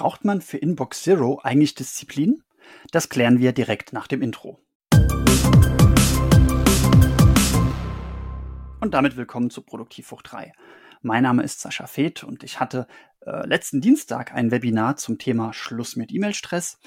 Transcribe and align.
Braucht 0.00 0.24
man 0.24 0.40
für 0.40 0.56
Inbox 0.56 1.02
Zero 1.02 1.40
eigentlich 1.42 1.74
Disziplin? 1.74 2.42
Das 2.90 3.10
klären 3.10 3.38
wir 3.38 3.52
direkt 3.52 3.92
nach 3.92 4.06
dem 4.06 4.22
Intro. 4.22 4.58
Und 8.80 8.94
damit 8.94 9.18
willkommen 9.18 9.50
zu 9.50 9.60
Produktivfucht 9.60 10.32
3. 10.32 10.54
Mein 11.02 11.24
Name 11.24 11.42
ist 11.42 11.60
Sascha 11.60 11.86
Feth 11.86 12.24
und 12.24 12.44
ich 12.44 12.60
hatte 12.60 12.86
äh, 13.26 13.46
letzten 13.46 13.82
Dienstag 13.82 14.32
ein 14.32 14.50
Webinar 14.50 14.96
zum 14.96 15.18
Thema 15.18 15.52
Schluss 15.52 15.96
mit 15.96 16.10
E-Mail-Stress. 16.12 16.78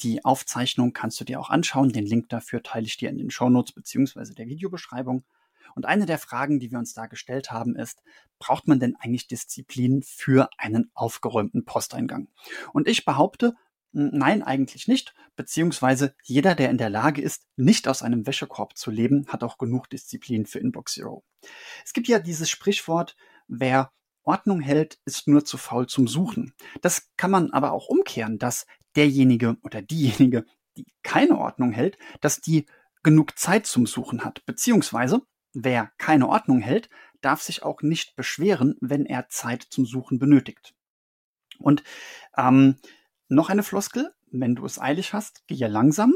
Die 0.00 0.24
Aufzeichnung 0.24 0.94
kannst 0.94 1.20
du 1.20 1.24
dir 1.24 1.40
auch 1.40 1.50
anschauen. 1.50 1.90
Den 1.90 2.06
Link 2.06 2.30
dafür 2.30 2.62
teile 2.62 2.86
ich 2.86 2.96
dir 2.96 3.10
in 3.10 3.18
den 3.18 3.30
Shownotes 3.30 3.74
beziehungsweise 3.74 4.34
der 4.34 4.46
Videobeschreibung. 4.46 5.24
Und 5.74 5.86
eine 5.86 6.06
der 6.06 6.18
Fragen, 6.18 6.58
die 6.58 6.70
wir 6.70 6.78
uns 6.78 6.94
da 6.94 7.06
gestellt 7.06 7.50
haben, 7.50 7.76
ist, 7.76 8.02
braucht 8.38 8.68
man 8.68 8.80
denn 8.80 8.96
eigentlich 8.96 9.26
Disziplin 9.26 10.02
für 10.02 10.48
einen 10.58 10.90
aufgeräumten 10.94 11.64
Posteingang? 11.64 12.28
Und 12.72 12.88
ich 12.88 13.04
behaupte, 13.04 13.54
Nein, 13.92 14.42
eigentlich 14.42 14.88
nicht. 14.88 15.14
Beziehungsweise 15.36 16.14
jeder, 16.22 16.54
der 16.54 16.70
in 16.70 16.78
der 16.78 16.88
Lage 16.88 17.20
ist, 17.20 17.46
nicht 17.56 17.86
aus 17.88 18.02
einem 18.02 18.26
Wäschekorb 18.26 18.76
zu 18.76 18.90
leben, 18.90 19.26
hat 19.28 19.44
auch 19.44 19.58
genug 19.58 19.90
Disziplin 19.90 20.46
für 20.46 20.58
Inbox 20.58 20.94
Zero. 20.94 21.24
Es 21.84 21.92
gibt 21.92 22.08
ja 22.08 22.18
dieses 22.18 22.48
Sprichwort, 22.48 23.16
wer 23.48 23.92
Ordnung 24.22 24.60
hält, 24.60 24.98
ist 25.04 25.28
nur 25.28 25.44
zu 25.44 25.58
faul 25.58 25.88
zum 25.88 26.08
Suchen. 26.08 26.54
Das 26.80 27.10
kann 27.16 27.30
man 27.30 27.50
aber 27.50 27.72
auch 27.72 27.88
umkehren, 27.88 28.38
dass 28.38 28.66
derjenige 28.96 29.58
oder 29.62 29.82
diejenige, 29.82 30.46
die 30.76 30.86
keine 31.02 31.36
Ordnung 31.36 31.72
hält, 31.72 31.98
dass 32.22 32.40
die 32.40 32.66
genug 33.02 33.38
Zeit 33.38 33.66
zum 33.66 33.84
Suchen 33.86 34.24
hat. 34.24 34.44
Beziehungsweise 34.46 35.20
Wer 35.54 35.90
keine 35.98 36.28
Ordnung 36.28 36.60
hält, 36.60 36.88
darf 37.20 37.42
sich 37.42 37.62
auch 37.62 37.82
nicht 37.82 38.16
beschweren, 38.16 38.76
wenn 38.80 39.06
er 39.06 39.28
Zeit 39.28 39.62
zum 39.62 39.86
Suchen 39.86 40.18
benötigt. 40.18 40.74
Und 41.58 41.82
ähm, 42.36 42.76
noch 43.28 43.48
eine 43.48 43.62
Floskel, 43.62 44.12
wenn 44.30 44.54
du 44.54 44.64
es 44.64 44.80
eilig 44.80 45.12
hast, 45.12 45.46
gehe 45.46 45.68
langsam, 45.68 46.12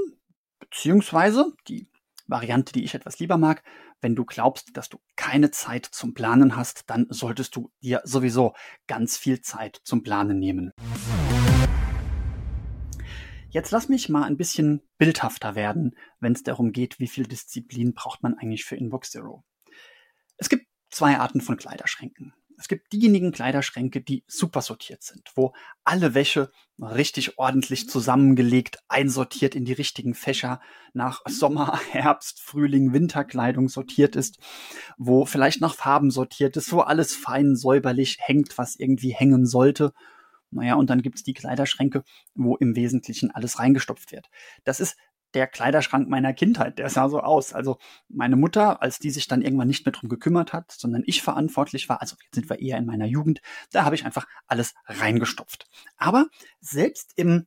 beziehungsweise 0.59 1.53
die 1.69 1.89
Variante, 2.27 2.73
die 2.73 2.85
ich 2.85 2.95
etwas 2.95 3.19
lieber 3.19 3.39
mag, 3.39 3.63
wenn 4.01 4.17
du 4.17 4.25
glaubst, 4.25 4.77
dass 4.77 4.89
du 4.89 4.99
keine 5.15 5.51
Zeit 5.51 5.87
zum 5.87 6.15
Planen 6.15 6.57
hast, 6.57 6.91
dann 6.91 7.07
solltest 7.09 7.57
du 7.57 7.71
dir 7.83 8.03
sowieso 8.05 8.55
ganz 8.87 9.17
viel 9.17 9.41
Zeit 9.41 9.81
zum 9.85 10.03
Planen 10.03 10.39
nehmen. 10.39 10.73
Jetzt 13.51 13.71
lass 13.71 13.89
mich 13.89 14.09
mal 14.09 14.25
ein 14.25 14.37
bisschen 14.37 14.83
bildhafter 14.99 15.55
werden, 15.55 15.97
wenn 16.21 16.33
es 16.33 16.43
darum 16.43 16.73
geht, 16.73 16.99
wie 16.99 17.07
viel 17.07 17.27
Disziplin 17.27 17.95
braucht 17.95 18.23
man 18.23 18.35
eigentlich 18.35 18.65
für 18.65 18.77
Inbox 18.77 19.13
Zero. 19.13 19.45
Es 20.37 20.49
gibt 20.49 20.67
zwei 20.91 21.19
Arten 21.19 21.41
von 21.41 21.57
Kleiderschränken. 21.57 22.35
Es 22.59 22.69
gibt 22.69 22.93
diejenigen 22.93 23.33
Kleiderschränke, 23.33 24.01
die 24.01 24.25
super 24.27 24.63
sortiert 24.63 25.03
sind, 25.03 25.31
wo 25.35 25.53
alle 25.85 26.15
Wäsche 26.15 26.51
richtig 26.79 27.39
ordentlich 27.39 27.89
zusammengelegt, 27.89 28.79
einsortiert 28.89 29.55
in 29.55 29.65
die 29.65 29.75
richtigen 29.75 30.15
Fächer 30.15 30.61
nach 30.95 31.21
Sommer, 31.27 31.79
Herbst, 31.91 32.41
Frühling, 32.41 32.93
Winterkleidung 32.93 33.69
sortiert 33.69 34.17
ist, 34.17 34.39
wo 34.97 35.27
vielleicht 35.27 35.61
nach 35.61 35.75
Farben 35.75 36.11
sortiert 36.11 36.57
ist, 36.57 36.73
wo 36.73 36.81
alles 36.81 37.15
fein 37.15 37.57
säuberlich 37.57 38.19
hängt, 38.21 38.57
was 38.59 38.77
irgendwie 38.77 39.15
hängen 39.15 39.47
sollte 39.47 39.93
naja, 40.57 40.75
und 40.75 40.91
dann 40.91 41.03
gibt's 41.03 41.23
die 41.23 41.35
Kleiderschränke, 41.35 42.03
wo 42.35 42.57
im 42.57 42.75
Wesentlichen 42.75 43.31
alles 43.31 43.59
reingestopft 43.59 44.13
wird. 44.13 44.29
Das 44.65 44.81
ist 44.81 44.97
der 45.35 45.47
Kleiderschrank 45.47 46.09
meiner 46.09 46.33
Kindheit, 46.33 46.79
der 46.79 46.89
sah 46.89 47.09
so 47.09 47.21
aus. 47.21 47.53
Also 47.53 47.79
meine 48.09 48.37
Mutter, 48.37 48.81
als 48.83 48.99
die 48.99 49.11
sich 49.11 49.29
dann 49.29 49.43
irgendwann 49.43 49.69
nicht 49.69 49.85
mehr 49.85 49.93
drum 49.93 50.09
gekümmert 50.09 50.53
hat, 50.53 50.73
sondern 50.73 51.03
ich 51.07 51.23
verantwortlich 51.23 51.89
war, 51.89 52.01
also 52.01 52.17
jetzt 52.25 52.35
sind 52.35 52.49
wir 52.49 52.59
eher 52.61 52.79
in 52.79 52.87
meiner 52.87 53.07
Jugend, 53.07 53.43
da 53.71 53.85
habe 53.85 53.95
ich 53.95 54.05
einfach 54.05 54.27
alles 54.47 54.75
reingestopft. 54.87 55.69
Aber 55.97 56.27
selbst 56.61 57.13
im 57.17 57.47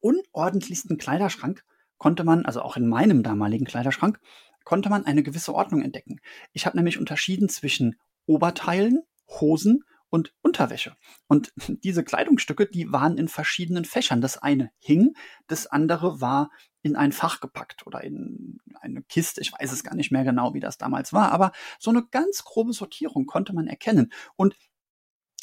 unordentlichsten 0.00 0.96
Kleiderschrank 0.96 1.64
konnte 1.98 2.22
man, 2.22 2.44
also 2.44 2.62
auch 2.62 2.76
in 2.76 2.86
meinem 2.86 3.22
damaligen 3.22 3.64
Kleiderschrank, 3.64 4.20
konnte 4.64 4.88
man 4.88 5.04
eine 5.04 5.22
gewisse 5.22 5.54
Ordnung 5.54 5.82
entdecken. 5.82 6.20
Ich 6.52 6.66
habe 6.66 6.76
nämlich 6.76 6.98
unterschieden 6.98 7.48
zwischen 7.48 7.96
Oberteilen, 8.26 9.02
Hosen 9.40 9.84
und 10.14 10.32
Unterwäsche. 10.42 10.96
Und 11.26 11.52
diese 11.82 12.04
Kleidungsstücke, 12.04 12.66
die 12.66 12.92
waren 12.92 13.18
in 13.18 13.26
verschiedenen 13.26 13.84
Fächern. 13.84 14.20
Das 14.20 14.38
eine 14.38 14.70
hing, 14.78 15.16
das 15.48 15.66
andere 15.66 16.20
war 16.20 16.50
in 16.82 16.94
ein 16.94 17.10
Fach 17.10 17.40
gepackt 17.40 17.84
oder 17.84 18.04
in 18.04 18.60
eine 18.80 19.02
Kiste. 19.02 19.40
Ich 19.40 19.52
weiß 19.52 19.72
es 19.72 19.82
gar 19.82 19.96
nicht 19.96 20.12
mehr 20.12 20.22
genau, 20.22 20.54
wie 20.54 20.60
das 20.60 20.78
damals 20.78 21.12
war, 21.12 21.32
aber 21.32 21.50
so 21.80 21.90
eine 21.90 22.04
ganz 22.06 22.44
grobe 22.44 22.72
Sortierung 22.72 23.26
konnte 23.26 23.52
man 23.54 23.66
erkennen. 23.66 24.12
Und 24.36 24.54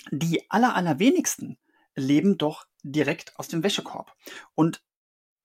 die 0.09 0.49
aller, 0.49 0.73
allerwenigsten 0.73 1.57
leben 1.93 2.37
doch 2.37 2.65
direkt 2.81 3.37
aus 3.37 3.49
dem 3.49 3.63
Wäschekorb. 3.63 4.15
Und 4.55 4.81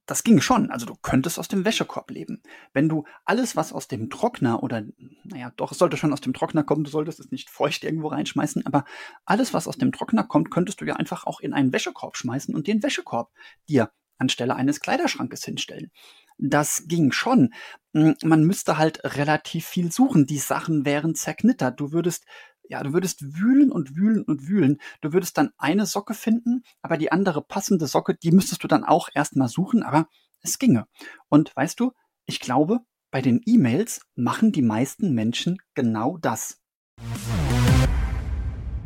das 0.07 0.23
ging 0.23 0.41
schon. 0.41 0.71
Also 0.71 0.87
du 0.87 0.95
könntest 0.95 1.41
aus 1.41 1.49
dem 1.49 1.65
Wäschekorb 1.65 2.13
leben. 2.13 2.43
Wenn 2.73 2.89
du 2.89 3.05
alles, 3.25 3.57
was 3.57 3.73
aus 3.73 3.89
dem 3.89 4.09
Trockner 4.09 4.63
oder, 4.63 4.85
naja, 5.29 5.53
doch, 5.57 5.73
es 5.73 5.79
sollte 5.79 5.97
schon 5.97 6.13
aus 6.13 6.21
dem 6.21 6.33
Trockner 6.33 6.65
kommen, 6.65 6.85
du 6.85 6.91
solltest 6.91 7.21
es 7.21 7.31
nicht 7.31 7.51
feucht 7.51 7.85
irgendwo 7.85 8.09
reinschmeißen, 8.09 8.67
aber 8.67 8.85
alles, 9.25 9.55
was 9.55 9.69
aus 9.69 9.79
dem 9.79 9.93
Trockner 9.93 10.25
kommt, 10.25 10.51
könntest 10.51 10.81
du 10.81 10.85
ja 10.85 10.97
einfach 10.97 11.27
auch 11.27 11.41
in 11.41 11.53
einen 11.53 11.73
Wäschekorb 11.73 12.17
schmeißen 12.17 12.55
und 12.55 12.67
den 12.67 12.83
Wäschekorb 12.83 13.33
dir 13.69 13.91
anstelle 14.19 14.57
eines 14.57 14.81
Kleiderschrankes 14.81 15.45
hinstellen. 15.45 15.91
Das 16.39 16.85
ging 16.87 17.13
schon. 17.13 17.53
Hm, 17.95 18.17
man 18.23 18.45
müsste 18.45 18.79
halt 18.79 19.01
relativ 19.05 19.67
viel 19.67 19.93
suchen. 19.93 20.27
Die 20.27 20.39
Sachen 20.39 20.85
wären 20.85 21.15
zerknittert. 21.15 21.81
Du 21.81 21.93
würdest 21.93 22.25
ja, 22.69 22.83
du 22.83 22.93
würdest 22.93 23.37
wühlen 23.37 23.71
und 23.71 23.97
wühlen 23.97 24.23
und 24.23 24.49
wühlen. 24.49 24.81
Du 25.01 25.13
würdest 25.13 25.39
dann 25.39 25.51
eine 25.57 25.87
Socke 25.87 26.15
finden, 26.15 26.65
aber 26.83 26.97
die 26.97 27.13
andere 27.13 27.43
passende 27.43 27.87
Socke, 27.87 28.15
die 28.15 28.33
müsstest 28.33 28.65
du 28.65 28.69
dann 28.69 28.85
auch 28.85 29.09
erstmal 29.15 29.49
suchen, 29.49 29.83
aber 29.83 30.09
es 30.41 30.59
ginge. 30.59 30.87
Und 31.29 31.55
weißt 31.55 31.79
du, 31.79 31.93
ich 32.27 32.41
glaube, 32.41 32.81
bei 33.11 33.23
den 33.23 33.41
E-Mails 33.47 34.01
machen 34.15 34.53
die 34.53 34.63
meisten 34.63 35.15
Menschen 35.15 35.59
genau 35.75 36.19
das. 36.19 36.61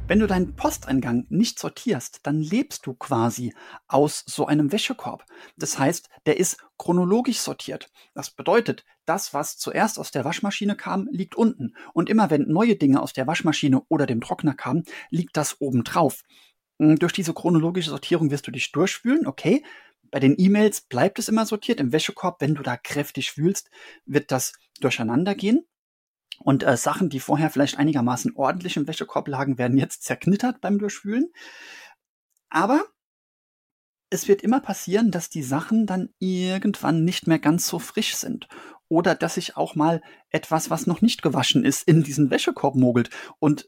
Wenn 0.07 0.19
du 0.19 0.27
deinen 0.27 0.57
Posteingang 0.57 1.27
nicht 1.29 1.61
sortierst, 1.61 2.21
dann 2.25 2.41
lebst 2.41 2.85
du 2.85 2.95
quasi 2.95 3.55
aus 3.87 4.25
so 4.27 4.45
einem 4.47 4.73
Wäschekorb. 4.73 5.25
Das 5.57 5.79
heißt, 5.79 6.09
der 6.27 6.37
ist 6.37 6.57
chronologisch 6.79 7.39
sortiert. 7.39 7.93
Das 8.13 8.33
bedeutet, 8.33 8.85
das, 9.07 9.33
was 9.35 9.57
zuerst 9.57 10.01
aus 10.01 10.11
der 10.11 10.25
Waschmaschine 10.25 10.75
kam, 10.75 11.09
liegt 11.13 11.37
unten. 11.37 11.77
Und 11.95 12.11
immer 12.11 12.29
wenn 12.29 12.49
neue 12.49 12.75
Dinge 12.75 13.01
aus 13.01 13.13
der 13.13 13.29
Waschmaschine 13.29 13.83
oder 13.89 14.07
dem 14.07 14.21
Trockner 14.21 14.55
kamen, 14.55 14.83
liegt 15.11 15.37
das 15.37 15.61
oben 15.61 15.85
drauf. 15.85 16.25
Hm, 16.81 16.99
durch 16.99 17.13
diese 17.13 17.33
chronologische 17.33 17.91
Sortierung 17.91 18.33
wirst 18.33 18.49
du 18.49 18.51
dich 18.51 18.73
durchfühlen, 18.73 19.29
okay? 19.29 19.63
Bei 20.11 20.21
den 20.21 20.35
E-Mails 20.39 20.83
bleibt 20.83 21.19
es 21.19 21.29
immer 21.29 21.47
sortiert. 21.47 21.81
Im 21.81 21.93
Wäschekorb, 21.93 22.41
wenn 22.41 22.55
du 22.55 22.63
da 22.63 22.77
kräftig 22.77 23.33
fühlst, 23.33 23.71
wird 24.05 24.31
das 24.31 24.53
durcheinander 24.81 25.35
gehen. 25.35 25.67
Und 26.39 26.63
äh, 26.63 26.77
Sachen, 26.77 27.11
die 27.11 27.21
vorher 27.21 27.51
vielleicht 27.51 27.79
einigermaßen 27.79 28.35
ordentlich 28.35 28.77
im 28.77 28.87
Wäschekorb 28.87 29.29
lagen, 29.29 29.59
werden 29.59 29.79
jetzt 29.79 30.05
zerknittert 30.05 30.61
beim 30.61 30.79
Durchwühlen. 30.79 31.31
Aber 32.49 32.85
es 34.11 34.27
wird 34.27 34.43
immer 34.43 34.61
passieren, 34.61 35.11
dass 35.11 35.31
die 35.31 35.43
Sachen 35.43 35.87
dann 35.87 36.09
irgendwann 36.19 37.05
nicht 37.05 37.27
mehr 37.27 37.39
ganz 37.39 37.67
so 37.69 37.79
frisch 37.79 38.17
sind. 38.17 38.49
Oder 38.89 39.15
dass 39.15 39.35
sich 39.35 39.57
auch 39.57 39.77
mal 39.77 40.03
etwas, 40.31 40.71
was 40.71 40.87
noch 40.87 41.01
nicht 41.01 41.23
gewaschen 41.23 41.65
ist, 41.65 41.87
in 41.87 42.03
diesen 42.03 42.31
Wäschekorb 42.31 42.75
mogelt. 42.75 43.11
Und 43.39 43.67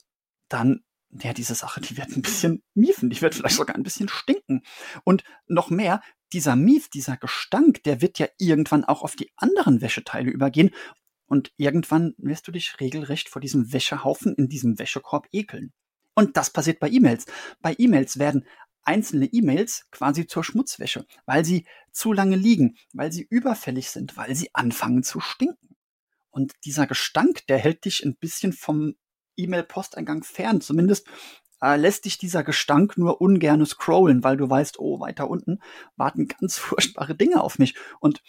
dann, 0.49 0.83
ja, 1.21 1.33
diese 1.33 1.55
Sache, 1.55 1.81
die 1.81 1.97
wird 1.97 2.17
ein 2.17 2.23
bisschen 2.23 2.63
miefen, 2.75 3.11
die 3.11 3.21
wird 3.21 3.35
vielleicht 3.35 3.57
sogar 3.57 3.77
ein 3.77 3.83
bisschen 3.83 4.09
stinken. 4.09 4.63
Und 5.05 5.25
noch 5.47 5.71
mehr, 5.71 6.01
dieser 6.33 6.57
Mief, 6.57 6.89
dieser 6.89 7.17
Gestank, 7.17 7.83
der 7.85 8.01
wird 8.01 8.19
ja 8.19 8.29
irgendwann 8.39 8.85
auch 8.85 9.03
auf 9.03 9.17
die 9.17 9.31
anderen 9.37 9.81
Wäscheteile 9.81 10.31
übergehen 10.31 10.71
und 11.27 11.53
irgendwann 11.57 12.15
wirst 12.19 12.49
du 12.49 12.53
dich 12.53 12.81
regelrecht 12.81 13.29
vor 13.29 13.41
diesem 13.41 13.73
Wäschehaufen 13.73 14.35
in 14.35 14.49
diesem 14.49 14.79
Wäschekorb 14.79 15.29
ekeln. 15.33 15.73
Und 16.15 16.37
das 16.37 16.51
passiert 16.51 16.79
bei 16.79 16.91
E-Mails. 16.91 17.27
Bei 17.61 17.75
E-Mails 17.79 18.19
werden 18.19 18.47
einzelne 18.83 19.27
E-Mails 19.27 19.87
quasi 19.91 20.27
zur 20.27 20.45
Schmutzwäsche, 20.45 21.07
weil 21.25 21.45
sie 21.45 21.67
zu 21.91 22.13
lange 22.13 22.37
liegen, 22.37 22.77
weil 22.93 23.13
sie 23.13 23.27
überfällig 23.29 23.91
sind, 23.91 24.17
weil 24.17 24.35
sie 24.35 24.55
anfangen 24.55 25.03
zu 25.03 25.21
stinken. 25.21 25.77
Und 26.31 26.53
dieser 26.65 26.87
Gestank, 26.87 27.47
der 27.47 27.59
hält 27.59 27.85
dich 27.85 28.05
ein 28.05 28.17
bisschen 28.17 28.53
vom 28.53 28.95
E-Mail-Posteingang 29.37 30.25
fern. 30.25 30.61
Zumindest 30.61 31.07
äh, 31.61 31.77
lässt 31.77 32.05
dich 32.05 32.19
dieser 32.19 32.43
Gestank 32.43 32.99
nur 32.99 33.21
ungerne 33.21 33.67
scrollen, 33.67 34.25
weil 34.25 34.37
du 34.37 34.49
weißt, 34.51 34.79
oh, 34.79 35.01
weiter 35.01 35.31
unten 35.31 35.61
warten 35.97 36.29
ganz 36.29 36.59
furchtbare 36.59 37.15
Dinge 37.15 37.43
auf 37.43 37.59
mich. 37.59 37.75
Und 38.01 38.23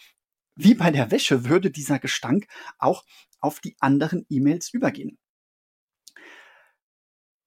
wie 0.56 0.74
bei 0.74 0.90
der 0.90 1.10
Wäsche 1.10 1.44
würde 1.44 1.70
dieser 1.70 1.98
Gestank 1.98 2.46
auch 2.78 3.04
auf 3.40 3.60
die 3.60 3.76
anderen 3.80 4.24
E-Mails 4.28 4.72
übergehen. 4.72 5.18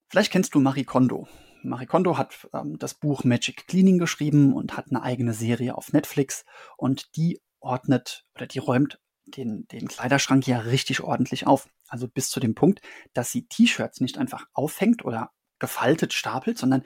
Vielleicht 0.10 0.32
kennst 0.32 0.56
du 0.56 0.60
Marie 0.60 0.86
Kondo. 0.86 1.28
Marie 1.64 1.86
Kondo 1.86 2.18
hat 2.18 2.48
ähm, 2.54 2.78
das 2.78 2.94
Buch 2.94 3.24
Magic 3.24 3.68
Cleaning 3.68 3.98
geschrieben 3.98 4.54
und 4.54 4.78
hat 4.78 4.88
eine 4.90 5.02
eigene 5.02 5.34
Serie 5.34 5.76
auf 5.76 5.92
Netflix 5.92 6.46
und 6.78 7.16
die 7.16 7.42
ordnet 7.60 8.26
oder 8.36 8.46
die 8.46 8.60
räumt 8.60 9.00
den, 9.26 9.68
den 9.68 9.88
Kleiderschrank 9.88 10.48
ja 10.48 10.60
richtig 10.60 11.02
ordentlich 11.02 11.48
auf. 11.48 11.68
Also 11.88 12.08
bis 12.08 12.30
zu 12.30 12.40
dem 12.40 12.56
Punkt, 12.56 12.82
dass 13.14 13.32
sie 13.32 13.48
T-Shirts 13.48 14.02
nicht 14.02 14.18
einfach 14.18 14.46
aufhängt 14.54 15.06
oder 15.06 15.32
gefaltet 15.60 16.14
stapelt, 16.14 16.58
sondern 16.58 16.84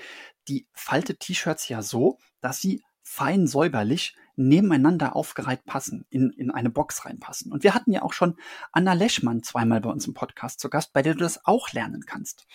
die 0.48 0.68
faltet 0.74 1.20
T-Shirts 1.20 1.68
ja 1.70 1.82
so, 1.82 2.18
dass 2.40 2.60
sie 2.60 2.84
fein 3.04 3.48
säuberlich 3.48 4.16
nebeneinander 4.36 5.16
aufgereiht 5.16 5.66
passen, 5.66 6.06
in, 6.10 6.32
in 6.32 6.52
eine 6.52 6.70
Box 6.70 7.06
reinpassen. 7.06 7.52
Und 7.52 7.64
wir 7.64 7.74
hatten 7.74 7.92
ja 7.92 8.02
auch 8.02 8.14
schon 8.14 8.38
Anna 8.72 8.94
Leschmann 8.94 9.44
zweimal 9.44 9.82
bei 9.82 9.90
uns 9.90 10.08
im 10.08 10.14
Podcast 10.14 10.60
zu 10.60 10.70
Gast, 10.70 10.94
bei 10.94 11.02
der 11.02 11.14
du 11.14 11.20
das 11.20 11.46
auch 11.46 11.72
lernen 11.74 12.06
kannst. 12.06 12.48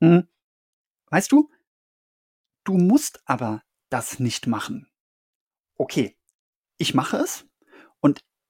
Hm. 0.00 0.28
Weißt 1.10 1.32
du, 1.32 1.50
du 2.64 2.78
musst 2.78 3.20
aber 3.26 3.62
das 3.90 4.20
nicht 4.20 4.46
machen. 4.46 4.88
Okay, 5.76 6.16
ich 6.78 6.94
mache 6.94 7.18
es 7.18 7.46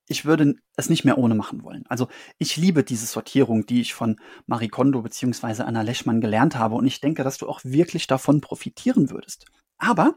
ich 0.09 0.25
würde 0.25 0.55
es 0.77 0.89
nicht 0.89 1.05
mehr 1.05 1.19
ohne 1.19 1.35
machen 1.35 1.63
wollen. 1.63 1.85
Also 1.89 2.09
ich 2.39 2.57
liebe 2.57 2.85
diese 2.85 3.07
Sortierung, 3.07 3.67
die 3.67 3.81
ich 3.81 3.95
von 3.95 4.17
Marie 4.47 4.69
Kondo 4.69 5.03
beziehungsweise 5.03 5.65
Anna 5.65 5.83
Leschmann 5.83 6.21
gelernt 6.21 6.57
habe 6.57 6.77
und 6.77 6.87
ich 6.87 7.01
denke, 7.01 7.25
dass 7.25 7.39
du 7.39 7.49
auch 7.49 7.61
wirklich 7.65 8.07
davon 8.07 8.41
profitieren 8.41 9.11
würdest. 9.11 9.47
Aber 9.79 10.17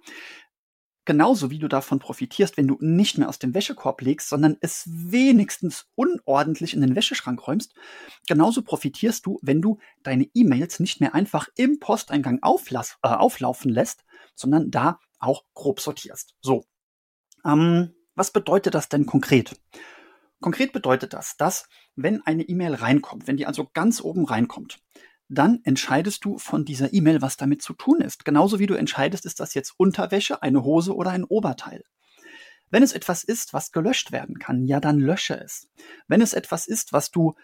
genauso 1.05 1.49
wie 1.49 1.57
du 1.57 1.67
davon 1.67 1.97
profitierst, 1.97 2.55
wenn 2.55 2.67
du 2.67 2.77
nicht 2.81 3.17
mehr 3.17 3.29
aus 3.29 3.39
dem 3.39 3.55
Wäschekorb 3.55 4.01
legst, 4.01 4.29
sondern 4.29 4.57
es 4.61 4.87
wenigstens 4.87 5.87
unordentlich 5.95 6.75
in 6.75 6.81
den 6.81 6.95
Wäscheschrank 6.95 7.47
räumst, 7.47 7.73
genauso 8.27 8.61
profitierst 8.61 9.25
du, 9.25 9.39
wenn 9.41 9.59
du 9.59 9.79
deine 10.03 10.29
E-Mails 10.35 10.79
nicht 10.79 11.01
mehr 11.01 11.15
einfach 11.15 11.47
im 11.55 11.79
Posteingang 11.79 12.37
äh, 12.43 13.07
auflaufen 13.07 13.71
lässt, 13.71 14.05
sondern 14.35 14.69
da 14.69 14.99
auch 15.17 15.45
grob 15.55 15.79
sortierst. 15.79 16.35
So. 16.41 16.63
Ähm, 17.43 17.95
was 18.19 18.31
bedeutet 18.31 18.75
das 18.75 18.89
denn 18.89 19.05
konkret? 19.05 19.55
Konkret 20.41 20.73
bedeutet 20.73 21.13
das, 21.13 21.37
dass 21.37 21.67
wenn 21.95 22.21
eine 22.21 22.43
E-Mail 22.43 22.75
reinkommt, 22.75 23.27
wenn 23.27 23.37
die 23.37 23.45
also 23.45 23.69
ganz 23.73 24.01
oben 24.01 24.25
reinkommt, 24.25 24.79
dann 25.29 25.61
entscheidest 25.63 26.25
du 26.25 26.37
von 26.37 26.65
dieser 26.65 26.93
E-Mail, 26.93 27.21
was 27.21 27.37
damit 27.37 27.61
zu 27.61 27.73
tun 27.73 28.01
ist. 28.01 28.25
Genauso 28.25 28.59
wie 28.59 28.65
du 28.65 28.73
entscheidest, 28.73 29.25
ist 29.25 29.39
das 29.39 29.53
jetzt 29.53 29.73
Unterwäsche, 29.77 30.41
eine 30.41 30.63
Hose 30.63 30.95
oder 30.95 31.11
ein 31.11 31.23
Oberteil. 31.23 31.83
Wenn 32.69 32.83
es 32.83 32.93
etwas 32.93 33.23
ist, 33.23 33.53
was 33.53 33.71
gelöscht 33.71 34.11
werden 34.11 34.37
kann, 34.37 34.65
ja, 34.65 34.79
dann 34.79 34.99
lösche 34.99 35.39
es. 35.39 35.69
Wenn 36.07 36.21
es 36.21 36.33
etwas 36.33 36.67
ist, 36.67 36.93
was 36.93 37.11
du 37.11 37.35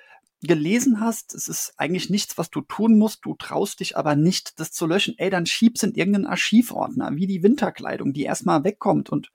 gelesen 0.42 1.00
hast, 1.00 1.34
es 1.34 1.48
ist 1.48 1.74
eigentlich 1.78 2.10
nichts, 2.10 2.38
was 2.38 2.50
du 2.50 2.62
tun 2.62 2.98
musst, 2.98 3.24
du 3.24 3.36
traust 3.36 3.80
dich 3.80 3.98
aber 3.98 4.16
nicht, 4.16 4.60
das 4.60 4.72
zu 4.72 4.86
löschen, 4.86 5.16
ey, 5.18 5.30
dann 5.30 5.46
schieb's 5.46 5.84
in 5.84 5.94
irgendeinen 5.94 6.28
Archivordner, 6.28 7.16
wie 7.16 7.28
die 7.28 7.44
Winterkleidung, 7.44 8.14
die 8.14 8.24
erstmal 8.24 8.64
wegkommt 8.64 9.10
und 9.10 9.32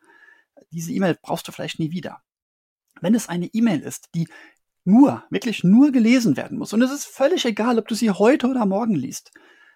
diese 0.71 0.93
E-Mail 0.93 1.19
brauchst 1.21 1.47
du 1.49 1.53
vielleicht 1.53 1.79
nie 1.79 1.91
wieder. 1.91 2.23
Wenn 3.01 3.15
es 3.15 3.29
eine 3.29 3.47
E-Mail 3.47 3.81
ist, 3.81 4.09
die 4.15 4.29
nur, 4.85 5.25
wirklich 5.31 5.65
nur 5.65 5.93
gelesen 5.93 6.37
werden 6.37 6.59
muss. 6.59 6.73
Und 6.73 6.83
es 6.83 6.91
ist 6.91 7.05
völlig 7.05 7.45
egal, 7.45 7.79
ob 7.79 7.89
du 7.89 7.95
sie 7.95 8.11
heute 8.11 8.49
oder 8.49 8.67
morgen 8.67 8.95
liest. 8.95 9.31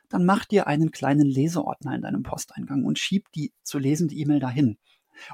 Dann 0.08 0.24
mach 0.24 0.44
dir 0.44 0.66
einen 0.66 0.90
kleinen 0.90 1.26
Leseordner 1.26 1.94
in 1.94 2.02
deinem 2.02 2.22
Posteingang 2.22 2.84
und 2.84 2.98
schieb 2.98 3.30
die 3.32 3.52
zu 3.62 3.78
lesende 3.78 4.14
E-Mail 4.14 4.40
dahin. 4.40 4.78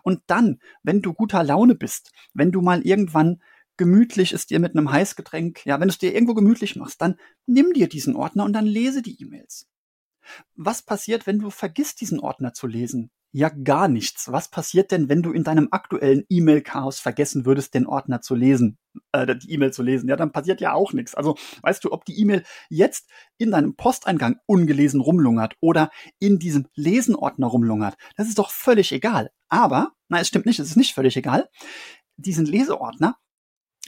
Und 0.03 0.23
dann, 0.27 0.61
wenn 0.83 1.03
du 1.03 1.15
guter 1.15 1.43
Laune 1.43 1.75
bist, 1.75 2.13
wenn 2.35 2.53
du 2.53 2.61
mal 2.61 2.83
irgendwann 2.83 3.41
gemütlich 3.77 4.33
ist 4.33 4.51
dir 4.51 4.61
mit 4.61 4.77
einem 4.77 4.93
Heißgetränk, 4.93 5.65
ja, 5.65 5.81
wenn 5.81 5.89
du 5.89 5.93
es 5.93 5.99
dir 5.99 6.13
irgendwo 6.13 6.35
gemütlich 6.35 6.77
machst, 6.77 7.01
dann 7.01 7.17
nimm 7.47 7.73
dir 7.73 7.89
diesen 7.89 8.15
Ordner 8.15 8.45
und 8.45 8.53
dann 8.53 8.67
lese 8.67 9.01
die 9.01 9.21
E-Mails. 9.23 9.69
Was 10.55 10.83
passiert, 10.83 11.27
wenn 11.27 11.39
du 11.39 11.51
vergisst, 11.51 12.01
diesen 12.03 12.21
Ordner 12.21 12.53
zu 12.53 12.67
lesen? 12.67 13.11
Ja, 13.33 13.49
gar 13.49 13.87
nichts. 13.87 14.33
Was 14.33 14.51
passiert 14.51 14.91
denn, 14.91 15.09
wenn 15.09 15.23
du 15.23 15.31
in 15.31 15.45
deinem 15.45 15.69
aktuellen 15.71 16.25
E-Mail-Chaos 16.29 16.99
vergessen 16.99 17.47
würdest, 17.47 17.75
den 17.75 17.87
Ordner 17.87 18.21
zu 18.21 18.35
lesen, 18.35 18.77
äh, 19.13 19.37
die 19.37 19.53
E-Mail 19.53 19.73
zu 19.73 19.85
lesen? 19.85 20.09
Ja, 20.09 20.17
dann 20.17 20.33
passiert 20.33 20.61
ja 20.61 20.73
auch 20.73 20.93
nichts. 20.93 21.15
Also, 21.15 21.37
weißt 21.63 21.85
du, 21.85 21.93
ob 21.93 22.05
die 22.05 22.19
E-Mail 22.19 22.43
jetzt 22.71 23.09
in 23.39 23.53
deinem 23.53 23.77
Posteingang 23.77 24.41
ungelesen 24.47 25.01
rumlungert 25.01 25.55
oder 25.61 25.91
in 26.19 26.41
diesem 26.41 26.67
Lesen-Ordner 26.75 27.47
rumlungert, 27.47 27.97
das 28.17 28.27
ist 28.27 28.39
doch 28.39 28.51
völlig 28.51 28.91
egal. 28.91 29.31
Aber, 29.49 29.93
na, 30.09 30.19
es 30.19 30.27
stimmt 30.27 30.47
nicht, 30.47 30.59
es 30.59 30.71
ist 30.71 30.77
nicht 30.77 30.95
völlig 30.95 31.17
egal. 31.17 31.49
Diesen 32.17 32.47
Leseordner, 32.47 33.17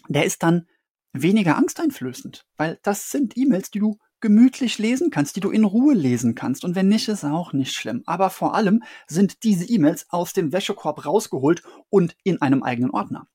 der 0.08 0.24
ist 0.24 0.44
dann 0.44 0.68
weniger 1.12 1.56
angsteinflößend, 1.56 2.46
weil 2.56 2.78
das 2.84 3.10
sind 3.10 3.36
E-Mails, 3.36 3.72
die 3.72 3.80
du 3.80 3.98
gemütlich 4.22 4.78
lesen 4.78 5.10
kannst, 5.10 5.36
die 5.36 5.40
du 5.40 5.50
in 5.50 5.64
Ruhe 5.64 5.92
lesen 5.92 6.34
kannst. 6.34 6.64
Und 6.64 6.74
wenn 6.74 6.88
nicht, 6.88 7.08
ist 7.08 7.24
auch 7.24 7.52
nicht 7.52 7.74
schlimm. 7.74 8.02
Aber 8.06 8.30
vor 8.30 8.54
allem 8.54 8.82
sind 9.06 9.42
diese 9.42 9.66
E-Mails 9.66 10.06
aus 10.08 10.32
dem 10.32 10.52
Wäschekorb 10.52 11.04
rausgeholt 11.04 11.62
und 11.90 12.16
in 12.24 12.40
einem 12.40 12.62
eigenen 12.62 12.90
Ordner. 12.90 13.28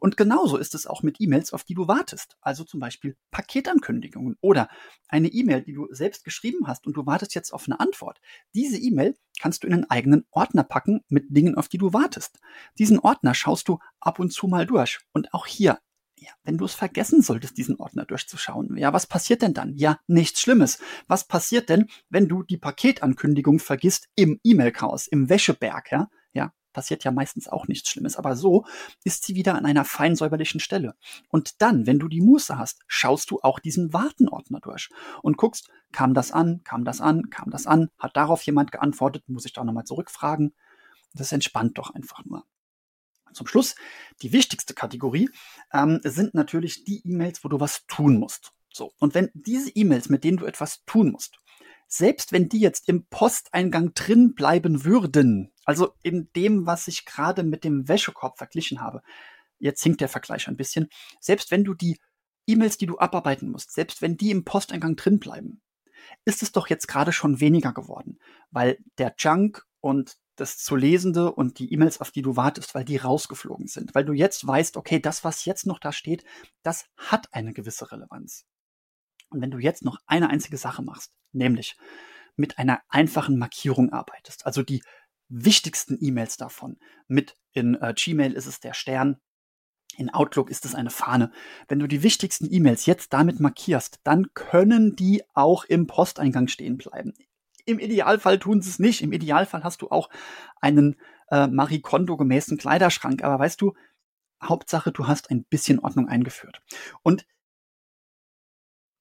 Und 0.00 0.16
genauso 0.16 0.56
ist 0.56 0.74
es 0.74 0.86
auch 0.86 1.02
mit 1.02 1.20
E-Mails, 1.20 1.52
auf 1.52 1.64
die 1.64 1.74
du 1.74 1.88
wartest. 1.88 2.36
Also 2.40 2.64
zum 2.64 2.80
Beispiel 2.80 3.16
Paketankündigungen 3.30 4.36
oder 4.40 4.68
eine 5.08 5.28
E-Mail, 5.28 5.62
die 5.62 5.72
du 5.72 5.88
selbst 5.90 6.24
geschrieben 6.24 6.66
hast 6.66 6.86
und 6.86 6.96
du 6.96 7.06
wartest 7.06 7.34
jetzt 7.34 7.52
auf 7.52 7.66
eine 7.66 7.80
Antwort. 7.80 8.20
Diese 8.54 8.78
E-Mail 8.78 9.16
kannst 9.40 9.62
du 9.62 9.66
in 9.66 9.72
einen 9.72 9.90
eigenen 9.90 10.26
Ordner 10.30 10.64
packen 10.64 11.02
mit 11.08 11.26
Dingen, 11.28 11.56
auf 11.56 11.68
die 11.68 11.78
du 11.78 11.92
wartest. 11.92 12.38
Diesen 12.78 12.98
Ordner 12.98 13.34
schaust 13.34 13.68
du 13.68 13.78
ab 14.00 14.18
und 14.18 14.32
zu 14.32 14.46
mal 14.46 14.66
durch. 14.66 15.00
Und 15.12 15.32
auch 15.32 15.46
hier 15.46 15.78
ja, 16.22 16.30
wenn 16.44 16.58
du 16.58 16.64
es 16.64 16.74
vergessen 16.74 17.22
solltest, 17.22 17.58
diesen 17.58 17.76
Ordner 17.76 18.04
durchzuschauen, 18.04 18.76
ja, 18.76 18.92
was 18.92 19.06
passiert 19.06 19.42
denn 19.42 19.54
dann? 19.54 19.74
Ja, 19.76 19.98
nichts 20.06 20.40
Schlimmes. 20.40 20.78
Was 21.08 21.26
passiert 21.26 21.68
denn, 21.68 21.88
wenn 22.08 22.28
du 22.28 22.42
die 22.42 22.56
Paketankündigung 22.56 23.58
vergisst 23.58 24.08
im 24.14 24.38
E-Mail-Chaos, 24.44 25.06
im 25.08 25.28
Wäscheberg, 25.28 25.90
ja? 25.90 26.08
Ja, 26.32 26.52
passiert 26.72 27.04
ja 27.04 27.10
meistens 27.10 27.48
auch 27.48 27.68
nichts 27.68 27.90
Schlimmes. 27.90 28.16
Aber 28.16 28.36
so 28.36 28.64
ist 29.04 29.24
sie 29.24 29.34
wieder 29.34 29.54
an 29.56 29.66
einer 29.66 29.84
feinsäuberlichen 29.84 30.60
Stelle. 30.60 30.94
Und 31.28 31.60
dann, 31.60 31.86
wenn 31.86 31.98
du 31.98 32.08
die 32.08 32.22
Muße 32.22 32.56
hast, 32.56 32.80
schaust 32.86 33.30
du 33.30 33.40
auch 33.42 33.58
diesen 33.58 33.92
Wartenordner 33.92 34.60
durch 34.60 34.88
und 35.22 35.36
guckst, 35.36 35.70
kam 35.92 36.14
das 36.14 36.32
an, 36.32 36.62
kam 36.64 36.84
das 36.84 37.00
an, 37.00 37.30
kam 37.30 37.50
das 37.50 37.66
an, 37.66 37.88
hat 37.98 38.16
darauf 38.16 38.42
jemand 38.42 38.72
geantwortet, 38.72 39.28
muss 39.28 39.44
ich 39.44 39.52
da 39.52 39.64
nochmal 39.64 39.84
zurückfragen. 39.84 40.54
Das 41.14 41.32
entspannt 41.32 41.76
doch 41.78 41.90
einfach 41.90 42.24
nur. 42.24 42.44
Zum 43.34 43.46
Schluss, 43.46 43.74
die 44.22 44.32
wichtigste 44.32 44.74
Kategorie 44.74 45.30
ähm, 45.72 46.00
sind 46.04 46.34
natürlich 46.34 46.84
die 46.84 47.02
E-Mails, 47.04 47.44
wo 47.44 47.48
du 47.48 47.60
was 47.60 47.86
tun 47.86 48.18
musst. 48.18 48.52
So. 48.72 48.92
Und 48.98 49.14
wenn 49.14 49.30
diese 49.34 49.70
E-Mails, 49.70 50.08
mit 50.08 50.24
denen 50.24 50.38
du 50.38 50.46
etwas 50.46 50.84
tun 50.84 51.12
musst, 51.12 51.38
selbst 51.86 52.32
wenn 52.32 52.48
die 52.48 52.60
jetzt 52.60 52.88
im 52.88 53.04
Posteingang 53.06 53.92
drin 53.92 54.34
bleiben 54.34 54.84
würden, 54.84 55.52
also 55.64 55.94
in 56.02 56.30
dem, 56.34 56.66
was 56.66 56.88
ich 56.88 57.04
gerade 57.04 57.42
mit 57.42 57.64
dem 57.64 57.86
Wäschekorb 57.86 58.38
verglichen 58.38 58.80
habe, 58.80 59.02
jetzt 59.58 59.82
hinkt 59.82 60.00
der 60.00 60.08
Vergleich 60.08 60.48
ein 60.48 60.56
bisschen, 60.56 60.88
selbst 61.20 61.50
wenn 61.50 61.64
du 61.64 61.74
die 61.74 61.98
E-Mails, 62.46 62.78
die 62.78 62.86
du 62.86 62.98
abarbeiten 62.98 63.50
musst, 63.50 63.72
selbst 63.72 64.00
wenn 64.00 64.16
die 64.16 64.30
im 64.30 64.44
Posteingang 64.44 64.96
drin 64.96 65.18
bleiben, 65.18 65.60
ist 66.24 66.42
es 66.42 66.52
doch 66.52 66.68
jetzt 66.68 66.88
gerade 66.88 67.12
schon 67.12 67.40
weniger 67.40 67.72
geworden, 67.72 68.18
weil 68.50 68.78
der 68.98 69.14
Junk 69.18 69.64
und 69.80 70.16
das 70.42 70.58
zu 70.58 70.74
Lesende 70.76 71.32
und 71.32 71.58
die 71.58 71.72
E-Mails, 71.72 72.00
auf 72.00 72.10
die 72.10 72.22
du 72.22 72.36
wartest, 72.36 72.74
weil 72.74 72.84
die 72.84 72.96
rausgeflogen 72.96 73.68
sind. 73.68 73.94
Weil 73.94 74.04
du 74.04 74.12
jetzt 74.12 74.46
weißt, 74.46 74.76
okay, 74.76 74.98
das, 74.98 75.24
was 75.24 75.44
jetzt 75.44 75.66
noch 75.66 75.78
da 75.78 75.92
steht, 75.92 76.24
das 76.62 76.86
hat 76.96 77.32
eine 77.32 77.52
gewisse 77.52 77.90
Relevanz. 77.90 78.44
Und 79.30 79.40
wenn 79.40 79.50
du 79.50 79.58
jetzt 79.58 79.84
noch 79.84 79.98
eine 80.06 80.28
einzige 80.28 80.58
Sache 80.58 80.82
machst, 80.82 81.12
nämlich 81.32 81.76
mit 82.36 82.58
einer 82.58 82.82
einfachen 82.88 83.38
Markierung 83.38 83.92
arbeitest, 83.92 84.44
also 84.44 84.62
die 84.62 84.82
wichtigsten 85.28 85.96
E-Mails 86.00 86.36
davon, 86.36 86.76
mit 87.06 87.36
in 87.52 87.76
äh, 87.76 87.94
Gmail 87.96 88.32
ist 88.32 88.46
es 88.46 88.60
der 88.60 88.74
Stern, 88.74 89.20
in 89.96 90.10
Outlook 90.10 90.50
ist 90.50 90.64
es 90.64 90.74
eine 90.74 90.90
Fahne. 90.90 91.30
Wenn 91.68 91.78
du 91.78 91.86
die 91.86 92.02
wichtigsten 92.02 92.52
E-Mails 92.52 92.86
jetzt 92.86 93.12
damit 93.12 93.40
markierst, 93.40 94.00
dann 94.04 94.34
können 94.34 94.96
die 94.96 95.22
auch 95.34 95.64
im 95.64 95.86
Posteingang 95.86 96.48
stehen 96.48 96.78
bleiben. 96.78 97.12
Im 97.64 97.78
Idealfall 97.78 98.38
tun 98.38 98.60
sie 98.62 98.70
es 98.70 98.78
nicht. 98.78 99.02
Im 99.02 99.12
Idealfall 99.12 99.64
hast 99.64 99.82
du 99.82 99.90
auch 99.90 100.08
einen 100.60 100.96
äh, 101.30 101.46
Marie 101.46 101.80
Kondo 101.80 102.16
gemäßen 102.16 102.58
Kleiderschrank. 102.58 103.22
Aber 103.22 103.38
weißt 103.38 103.60
du, 103.60 103.74
Hauptsache, 104.42 104.92
du 104.92 105.06
hast 105.06 105.30
ein 105.30 105.44
bisschen 105.44 105.78
Ordnung 105.78 106.08
eingeführt. 106.08 106.62
Und 107.02 107.26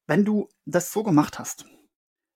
wenn 0.08 0.25
du 0.25 0.50
das 0.65 0.91
so 0.91 1.03
gemacht 1.03 1.39
hast, 1.39 1.65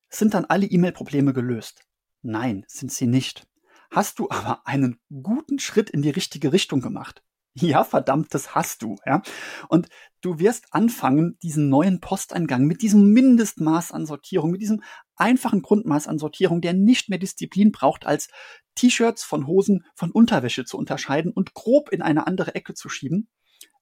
sind 0.10 0.34
dann 0.34 0.46
alle 0.46 0.66
E-Mail-Probleme 0.66 1.34
gelöst? 1.34 1.86
Nein, 2.22 2.64
sind 2.68 2.92
sie 2.92 3.08
nicht. 3.08 3.48
Hast 3.92 4.20
du 4.20 4.30
aber 4.30 4.66
einen 4.66 5.00
guten 5.10 5.60
Schritt 5.60 5.90
in 5.90 6.02
die 6.02 6.10
richtige 6.10 6.54
Richtung 6.54 6.82
gemacht? 6.82 7.24
Ja, 7.58 7.86
verdammt, 7.86 8.34
das 8.34 8.54
hast 8.54 8.82
du, 8.82 8.98
ja. 9.06 9.22
Und 9.70 9.88
du 10.20 10.40
wirst 10.40 10.66
anfangen, 10.72 11.38
diesen 11.42 11.70
neuen 11.70 12.02
Posteingang 12.02 12.66
mit 12.66 12.82
diesem 12.82 13.14
Mindestmaß 13.14 13.94
an 13.94 14.06
Sortierung, 14.06 14.52
mit 14.52 14.62
diesem 14.62 14.84
einfachen 15.16 15.62
Grundmaß 15.62 16.08
an 16.08 16.20
Sortierung, 16.20 16.60
der 16.60 16.74
nicht 16.74 17.08
mehr 17.08 17.18
Disziplin 17.20 17.72
braucht, 17.72 18.06
als 18.06 18.28
T-Shirts 18.76 19.24
von 19.24 19.48
Hosen 19.48 19.86
von 19.96 20.12
Unterwäsche 20.12 20.66
zu 20.66 20.78
unterscheiden 20.78 21.32
und 21.32 21.54
grob 21.54 21.90
in 21.90 22.02
eine 22.02 22.28
andere 22.28 22.56
Ecke 22.56 22.74
zu 22.74 22.90
schieben. 22.90 23.30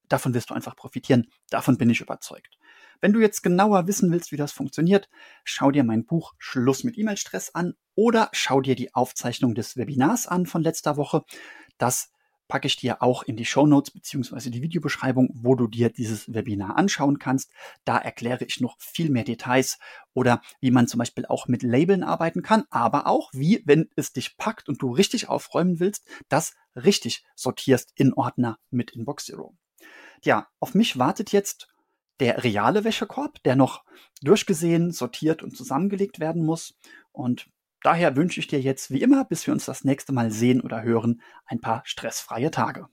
Davon 0.10 0.34
wirst 0.36 0.52
du 0.52 0.54
einfach 0.54 0.76
profitieren. 0.76 1.28
Davon 1.50 1.78
bin 1.78 1.90
ich 1.90 2.02
überzeugt. 2.02 2.58
Wenn 3.02 3.14
du 3.14 3.22
jetzt 3.22 3.44
genauer 3.44 3.88
wissen 3.88 4.12
willst, 4.12 4.32
wie 4.32 4.38
das 4.38 4.52
funktioniert, 4.52 5.10
schau 5.44 5.72
dir 5.72 5.84
mein 5.84 6.06
Buch 6.06 6.34
Schluss 6.38 6.84
mit 6.84 6.98
E-Mail-Stress 6.98 7.56
an 7.56 7.74
oder 7.96 8.30
schau 8.34 8.62
dir 8.62 8.76
die 8.76 8.94
Aufzeichnung 8.94 9.56
des 9.56 9.78
Webinars 9.78 10.28
an 10.28 10.46
von 10.46 10.64
letzter 10.64 10.98
Woche. 10.98 11.24
Das 11.80 12.13
packe 12.54 12.68
ich 12.68 12.76
dir 12.76 13.02
auch 13.02 13.24
in 13.24 13.36
die 13.36 13.46
Show 13.46 13.66
Notes 13.66 13.90
beziehungsweise 13.90 14.52
die 14.52 14.62
Videobeschreibung, 14.62 15.32
wo 15.34 15.56
du 15.56 15.66
dir 15.66 15.90
dieses 15.90 16.32
Webinar 16.32 16.78
anschauen 16.78 17.18
kannst. 17.18 17.52
Da 17.84 17.98
erkläre 17.98 18.46
ich 18.46 18.62
noch 18.62 18.76
viel 18.78 19.10
mehr 19.10 19.24
Details 19.24 19.80
oder 20.14 20.40
wie 20.60 20.70
man 20.70 20.88
zum 20.88 21.00
Beispiel 21.00 21.26
auch 21.26 21.48
mit 21.48 21.64
Labeln 21.64 22.04
arbeiten 22.04 22.44
kann, 22.44 22.66
aber 22.70 23.08
auch 23.08 23.32
wie, 23.34 23.64
wenn 23.66 23.90
es 23.96 24.14
dich 24.14 24.38
packt 24.38 24.70
und 24.70 24.84
du 24.84 24.92
richtig 24.92 25.30
aufräumen 25.30 25.80
willst, 25.80 26.06
das 26.30 26.54
richtig 26.76 27.26
sortierst 27.34 27.92
in 27.96 28.14
Ordner 28.14 28.60
mit 28.70 28.92
Inbox 28.92 29.26
Zero. 29.26 29.56
Ja, 30.24 30.48
auf 30.60 30.76
mich 30.76 31.00
wartet 31.00 31.32
jetzt 31.32 31.70
der 32.20 32.44
reale 32.44 32.84
Wäschekorb, 32.84 33.42
der 33.42 33.56
noch 33.56 33.84
durchgesehen, 34.22 34.92
sortiert 34.92 35.42
und 35.42 35.58
zusammengelegt 35.58 36.20
werden 36.20 36.46
muss. 36.46 36.76
Und 37.12 37.50
daher 37.84 38.16
wünsche 38.16 38.40
ich 38.40 38.48
dir 38.48 38.60
jetzt 38.62 38.92
wie 38.92 39.02
immer, 39.02 39.26
bis 39.26 39.46
wir 39.48 39.54
uns 39.54 39.66
das 39.66 39.84
nächste 39.84 40.14
Mal 40.14 40.32
sehen 40.32 40.62
oder 40.62 40.84
hören, 40.84 41.22
ein 41.46 41.62
paar 41.62 41.82
stressfreie 41.86 42.52
Tage. 42.52 42.88